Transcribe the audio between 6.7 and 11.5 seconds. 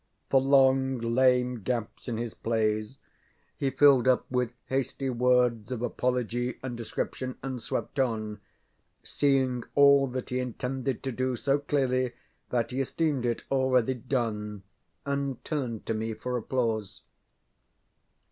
description and swept on, seeing all that he intended to do